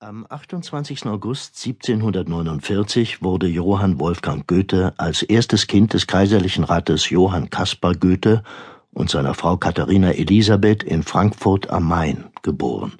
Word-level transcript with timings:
Am 0.00 0.26
28. 0.28 1.06
August 1.06 1.56
1749 1.56 3.20
wurde 3.20 3.48
Johann 3.48 3.98
Wolfgang 3.98 4.46
Goethe 4.46 4.94
als 4.96 5.24
erstes 5.24 5.66
Kind 5.66 5.92
des 5.92 6.06
kaiserlichen 6.06 6.62
Rates 6.62 7.10
Johann 7.10 7.50
Caspar 7.50 7.94
Goethe 7.96 8.44
und 8.92 9.10
seiner 9.10 9.34
Frau 9.34 9.56
Katharina 9.56 10.12
Elisabeth 10.12 10.84
in 10.84 11.02
Frankfurt 11.02 11.70
am 11.70 11.88
Main 11.88 12.26
geboren. 12.42 12.92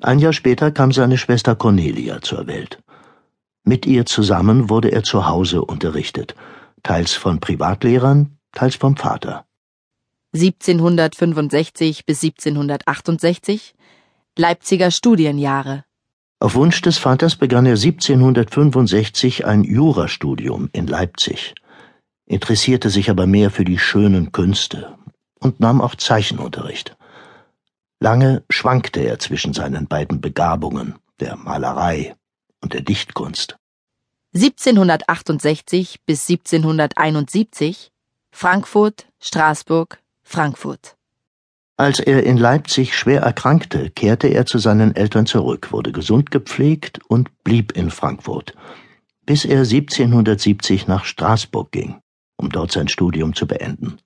Ein 0.00 0.18
Jahr 0.18 0.32
später 0.32 0.72
kam 0.72 0.90
seine 0.90 1.18
Schwester 1.18 1.54
Cornelia 1.54 2.20
zur 2.20 2.48
Welt. 2.48 2.82
Mit 3.62 3.86
ihr 3.86 4.04
zusammen 4.04 4.70
wurde 4.70 4.90
er 4.90 5.04
zu 5.04 5.28
Hause 5.28 5.64
unterrichtet, 5.64 6.34
teils 6.82 7.12
von 7.12 7.38
Privatlehrern, 7.38 8.38
teils 8.50 8.74
vom 8.74 8.96
Vater. 8.96 9.44
1765 10.34 12.06
bis 12.06 12.24
1768 12.24 13.76
Leipziger 14.34 14.90
Studienjahre 14.90 15.84
auf 16.42 16.56
Wunsch 16.56 16.80
des 16.82 16.98
Vaters 16.98 17.36
begann 17.36 17.66
er 17.66 17.76
1765 17.76 19.46
ein 19.46 19.62
Jurastudium 19.62 20.70
in 20.72 20.88
Leipzig, 20.88 21.54
interessierte 22.26 22.90
sich 22.90 23.10
aber 23.10 23.28
mehr 23.28 23.52
für 23.52 23.64
die 23.64 23.78
schönen 23.78 24.32
Künste 24.32 24.98
und 25.38 25.60
nahm 25.60 25.80
auch 25.80 25.94
Zeichenunterricht. 25.94 26.96
Lange 28.00 28.42
schwankte 28.50 28.98
er 28.98 29.20
zwischen 29.20 29.54
seinen 29.54 29.86
beiden 29.86 30.20
Begabungen, 30.20 30.96
der 31.20 31.36
Malerei 31.36 32.16
und 32.60 32.72
der 32.72 32.80
Dichtkunst. 32.80 33.56
1768 34.34 36.00
bis 36.04 36.28
1771 36.28 37.92
Frankfurt, 38.32 39.06
Straßburg, 39.20 40.00
Frankfurt. 40.24 40.96
Als 41.76 42.00
er 42.00 42.24
in 42.24 42.36
Leipzig 42.36 42.96
schwer 42.96 43.22
erkrankte, 43.22 43.90
kehrte 43.90 44.28
er 44.28 44.44
zu 44.44 44.58
seinen 44.58 44.94
Eltern 44.94 45.26
zurück, 45.26 45.72
wurde 45.72 45.90
gesund 45.90 46.30
gepflegt 46.30 47.00
und 47.08 47.30
blieb 47.44 47.72
in 47.72 47.90
Frankfurt, 47.90 48.54
bis 49.24 49.44
er 49.44 49.60
1770 49.60 50.86
nach 50.86 51.04
Straßburg 51.04 51.72
ging, 51.72 52.00
um 52.36 52.50
dort 52.50 52.72
sein 52.72 52.88
Studium 52.88 53.34
zu 53.34 53.46
beenden. 53.46 53.98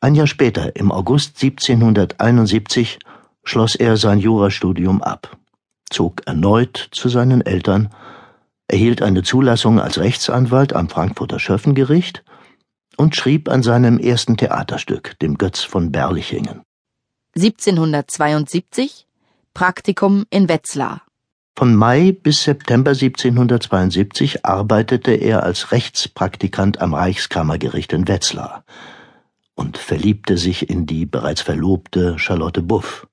Ein 0.00 0.14
Jahr 0.14 0.26
später, 0.26 0.74
im 0.76 0.90
August 0.90 1.40
1771, 1.40 2.98
schloss 3.44 3.76
er 3.76 3.96
sein 3.96 4.18
Jurastudium 4.18 5.02
ab, 5.02 5.36
zog 5.88 6.26
erneut 6.26 6.88
zu 6.90 7.08
seinen 7.08 7.42
Eltern, 7.42 7.90
erhielt 8.66 9.02
eine 9.02 9.22
Zulassung 9.22 9.78
als 9.78 9.98
Rechtsanwalt 9.98 10.72
am 10.72 10.88
Frankfurter 10.88 11.38
Schöffengericht 11.38 12.24
und 13.00 13.16
schrieb 13.16 13.48
an 13.48 13.62
seinem 13.62 13.98
ersten 13.98 14.36
Theaterstück, 14.36 15.18
dem 15.20 15.38
Götz 15.38 15.62
von 15.62 15.90
Berlichingen. 15.90 16.60
1772 17.34 19.06
Praktikum 19.54 20.26
in 20.28 20.50
Wetzlar. 20.50 21.00
Von 21.56 21.74
Mai 21.74 22.12
bis 22.12 22.44
September 22.44 22.90
1772 22.90 24.44
arbeitete 24.44 25.12
er 25.12 25.44
als 25.44 25.72
Rechtspraktikant 25.72 26.82
am 26.82 26.92
Reichskammergericht 26.92 27.94
in 27.94 28.06
Wetzlar 28.06 28.64
und 29.54 29.78
verliebte 29.78 30.36
sich 30.36 30.68
in 30.68 30.84
die 30.84 31.06
bereits 31.06 31.40
verlobte 31.40 32.18
Charlotte 32.18 32.60
Buff. 32.60 33.06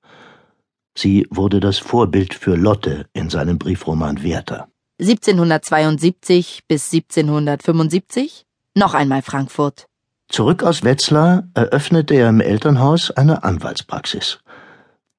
Sie 0.94 1.26
wurde 1.30 1.60
das 1.60 1.78
Vorbild 1.78 2.34
für 2.34 2.56
Lotte 2.56 3.06
in 3.14 3.30
seinem 3.30 3.58
Briefroman 3.58 4.22
Werther. 4.22 4.68
1772 5.00 6.64
bis 6.68 6.92
1775 6.92 8.44
noch 8.78 8.94
einmal 8.94 9.22
Frankfurt. 9.22 9.86
Zurück 10.28 10.62
aus 10.62 10.84
Wetzlar 10.84 11.44
eröffnete 11.54 12.14
er 12.14 12.28
im 12.28 12.40
Elternhaus 12.40 13.10
eine 13.10 13.42
Anwaltspraxis, 13.44 14.40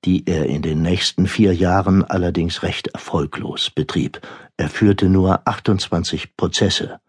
die 0.06 0.26
er 0.28 0.46
in 0.46 0.62
den 0.62 0.82
nächsten 0.82 1.28
vier 1.28 1.54
Jahren 1.54 2.04
allerdings 2.04 2.64
recht 2.64 2.90
erfolglos 2.90 3.70
betrieb. 3.70 4.22
Er 4.58 4.70
führte 4.70 5.10
nur 5.10 5.48
28 5.48 6.38
Prozesse, 6.38 7.00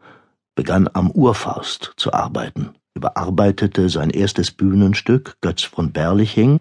begann 0.55 0.89
am 0.93 1.11
Urfaust 1.11 1.93
zu 1.97 2.13
arbeiten, 2.13 2.71
überarbeitete 2.95 3.89
sein 3.89 4.11
erstes 4.11 4.51
Bühnenstück 4.51 5.37
Götz 5.41 5.63
von 5.63 5.93
Berliching, 5.93 6.61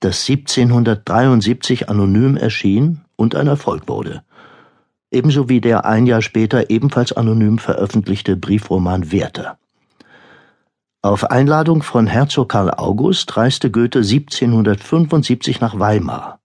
das 0.00 0.28
1773 0.28 1.88
anonym 1.88 2.36
erschien 2.36 3.00
und 3.16 3.34
ein 3.34 3.46
Erfolg 3.46 3.88
wurde 3.88 4.22
ebenso 5.10 5.48
wie 5.48 5.60
der 5.60 5.84
ein 5.84 6.06
Jahr 6.06 6.22
später 6.22 6.70
ebenfalls 6.70 7.12
anonym 7.12 7.58
veröffentlichte 7.58 8.36
Briefroman 8.36 9.12
Werther. 9.12 9.58
Auf 11.02 11.30
Einladung 11.30 11.82
von 11.82 12.06
Herzog 12.06 12.48
Karl 12.48 12.70
August 12.70 13.36
reiste 13.36 13.70
Goethe 13.70 14.00
1775 14.00 15.60
nach 15.60 15.78
Weimar. 15.78 16.40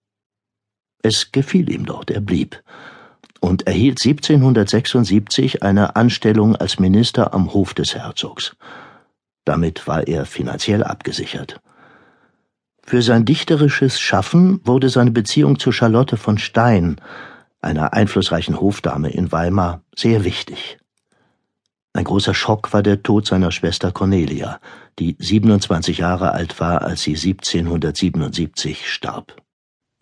Es 1.02 1.32
gefiel 1.32 1.72
ihm 1.72 1.86
dort, 1.86 2.12
er 2.12 2.22
blieb 2.22 2.62
und 3.40 3.66
erhielt 3.66 4.00
1776 4.00 5.64
eine 5.64 5.96
Anstellung 5.96 6.56
als 6.56 6.80
Minister 6.80 7.34
am 7.34 7.54
Hof 7.54 7.74
des 7.74 7.96
Herzogs. 7.96 8.56
Damit 9.46 9.88
war 9.88 10.08
er 10.08 10.26
finanziell 10.26 10.84
abgesichert. 10.84 11.60
Für 12.84 13.02
sein 13.02 13.26
dichterisches 13.26 14.00
Schaffen 14.00 14.62
wurde 14.64 14.90
seine 14.90 15.12
Beziehung 15.12 15.58
zu 15.58 15.72
Charlotte 15.72 16.18
von 16.18 16.38
Stein 16.38 16.98
einer 17.62 17.94
einflussreichen 17.94 18.60
Hofdame 18.60 19.10
in 19.12 19.32
Weimar, 19.32 19.82
sehr 19.96 20.24
wichtig. 20.24 20.78
Ein 21.94 22.06
großer 22.06 22.34
Schock 22.34 22.72
war 22.74 22.84
der 22.84 23.04
Tod 23.04 23.28
seiner 23.28 23.52
Schwester 23.52 23.92
Cornelia, 23.92 24.60
die 24.98 25.16
27 25.20 25.98
Jahre 25.98 26.32
alt 26.32 26.60
war, 26.60 26.82
als 26.82 27.02
sie 27.02 27.16
1777 27.16 28.90
starb. 28.90 29.36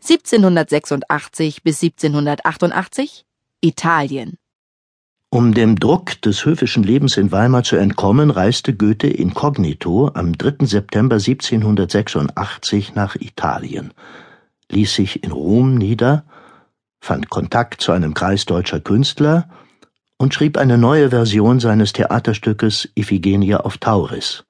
1786 0.02 1.64
bis 1.64 1.82
1788 1.84 3.26
Italien. 3.62 4.38
Um 5.32 5.54
dem 5.54 5.80
Druck 5.80 6.22
des 6.22 6.46
höfischen 6.46 6.84
Lebens 6.84 7.18
in 7.18 7.32
Weimar 7.32 7.64
zu 7.64 7.76
entkommen, 7.76 8.32
reiste 8.32 8.76
Goethe 8.76 9.08
inkognito 9.08 10.10
am 10.14 10.36
3. 10.36 10.66
September 10.66 11.16
1786 11.18 12.96
nach 12.96 13.16
Italien, 13.16 13.94
ließ 14.72 14.96
sich 14.96 15.24
in 15.24 15.32
Rom 15.32 15.76
nieder 15.76 16.24
fand 17.02 17.30
Kontakt 17.30 17.82
zu 17.82 17.92
einem 17.92 18.14
Kreis 18.14 18.46
deutscher 18.46 18.80
Künstler 18.80 19.50
und 20.18 20.34
schrieb 20.34 20.58
eine 20.58 20.78
neue 20.78 21.10
Version 21.10 21.60
seines 21.60 21.94
Theaterstückes 21.94 22.90
Iphigenie 22.96 23.56
auf 23.56 23.78
Tauris. 23.78 24.46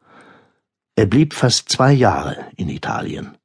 Er 0.96 1.06
blieb 1.06 1.34
fast 1.34 1.70
zwei 1.70 1.94
Jahre 1.94 2.38
in 2.58 2.70
Italien. 2.70 3.38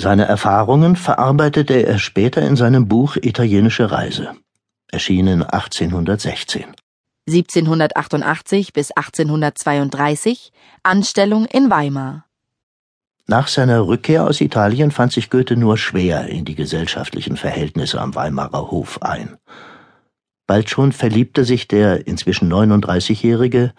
Seine 0.00 0.26
Erfahrungen 0.26 0.96
verarbeitete 0.96 1.86
er 1.86 1.98
später 1.98 2.42
in 2.42 2.56
seinem 2.56 2.88
Buch 2.88 3.16
Italienische 3.16 3.90
Reise, 3.90 4.34
erschienen 4.90 5.42
1816. 5.42 6.66
1788 7.26 8.72
bis 8.74 8.90
1832 8.90 10.52
Anstellung 10.82 11.46
in 11.46 11.70
Weimar. 11.70 12.26
Nach 13.26 13.48
seiner 13.48 13.86
Rückkehr 13.86 14.24
aus 14.24 14.42
Italien 14.42 14.90
fand 14.90 15.12
sich 15.12 15.30
Goethe 15.30 15.56
nur 15.56 15.78
schwer 15.78 16.26
in 16.28 16.44
die 16.44 16.54
gesellschaftlichen 16.54 17.38
Verhältnisse 17.38 18.00
am 18.00 18.14
Weimarer 18.14 18.70
Hof 18.70 19.02
ein. 19.02 19.38
Bald 20.46 20.68
schon 20.68 20.92
verliebte 20.92 21.44
sich 21.44 21.66
der 21.66 22.06
inzwischen 22.06 22.52
39-Jährige 22.52 23.72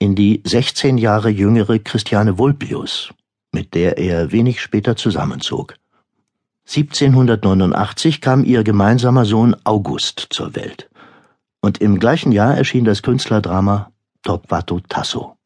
in 0.00 0.16
die 0.16 0.42
16 0.44 0.98
Jahre 0.98 1.28
jüngere 1.28 1.78
Christiane 1.78 2.38
Vulpius, 2.38 3.10
mit 3.52 3.74
der 3.74 3.98
er 3.98 4.32
wenig 4.32 4.60
später 4.60 4.96
zusammenzog. 4.96 5.76
1789 6.66 8.20
kam 8.20 8.44
ihr 8.44 8.64
gemeinsamer 8.64 9.24
Sohn 9.24 9.56
August 9.62 10.26
zur 10.30 10.56
Welt, 10.56 10.90
und 11.60 11.80
im 11.80 12.00
gleichen 12.00 12.32
Jahr 12.32 12.56
erschien 12.56 12.84
das 12.84 13.02
Künstlerdrama 13.02 13.92
Torquato 14.22 14.80
Tasso. 14.80 15.37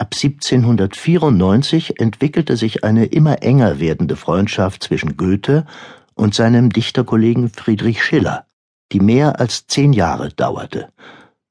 Ab 0.00 0.14
1794 0.14 2.00
entwickelte 2.00 2.56
sich 2.56 2.84
eine 2.84 3.04
immer 3.04 3.42
enger 3.42 3.80
werdende 3.80 4.16
Freundschaft 4.16 4.82
zwischen 4.82 5.18
Goethe 5.18 5.66
und 6.14 6.34
seinem 6.34 6.70
Dichterkollegen 6.70 7.50
Friedrich 7.50 8.02
Schiller, 8.02 8.46
die 8.92 9.00
mehr 9.00 9.40
als 9.40 9.66
zehn 9.66 9.92
Jahre 9.92 10.30
dauerte, 10.30 10.88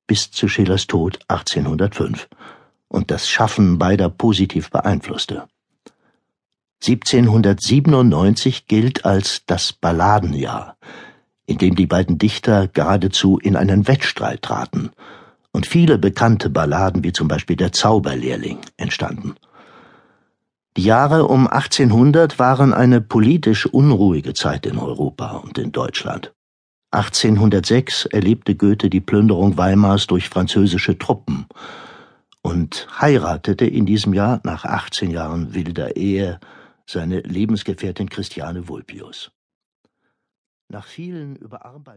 bis 0.07 0.31
zu 0.31 0.47
Schillers 0.47 0.87
Tod 0.87 1.19
1805 1.27 2.27
und 2.87 3.11
das 3.11 3.29
Schaffen 3.29 3.77
beider 3.77 4.09
positiv 4.09 4.71
beeinflusste. 4.71 5.47
1797 6.81 8.65
gilt 8.65 9.05
als 9.05 9.43
das 9.45 9.73
Balladenjahr, 9.73 10.75
in 11.45 11.59
dem 11.59 11.75
die 11.75 11.85
beiden 11.85 12.17
Dichter 12.17 12.67
geradezu 12.67 13.37
in 13.37 13.55
einen 13.55 13.87
Wettstreit 13.87 14.41
traten 14.41 14.89
und 15.51 15.65
viele 15.65 15.97
bekannte 15.97 16.49
Balladen 16.49 17.03
wie 17.03 17.13
zum 17.13 17.27
Beispiel 17.27 17.55
Der 17.55 17.71
Zauberlehrling 17.71 18.59
entstanden. 18.77 19.35
Die 20.77 20.83
Jahre 20.83 21.27
um 21.27 21.47
1800 21.47 22.39
waren 22.39 22.73
eine 22.73 23.01
politisch 23.01 23.65
unruhige 23.65 24.33
Zeit 24.33 24.65
in 24.65 24.77
Europa 24.77 25.31
und 25.37 25.57
in 25.57 25.71
Deutschland. 25.71 26.33
1806 26.91 28.05
erlebte 28.05 28.55
Goethe 28.55 28.89
die 28.89 29.01
Plünderung 29.01 29.57
Weimars 29.57 30.07
durch 30.07 30.29
französische 30.29 30.97
Truppen 30.97 31.47
und 32.41 32.87
heiratete 32.99 33.65
in 33.65 33.85
diesem 33.85 34.13
Jahr 34.13 34.41
nach 34.43 34.65
18 34.65 35.11
Jahren 35.11 35.53
wilder 35.53 35.95
Ehe 35.95 36.39
seine 36.87 37.19
Lebensgefährtin 37.19 38.09
Christiane 38.09 38.67
Vulpius. 38.67 39.31
Nach 40.69 40.85
vielen 40.85 41.35
Überarbeitungen 41.35 41.89